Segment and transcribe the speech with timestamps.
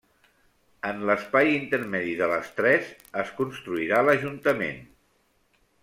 [0.91, 2.89] En l'espai intermedi de les tres
[3.25, 4.85] es construirà l'Ajuntament.